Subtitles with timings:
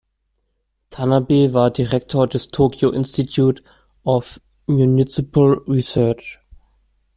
[0.89, 3.61] Tanabe war Direktor des „Tokyo Institute
[4.03, 6.39] of Municipal Research“.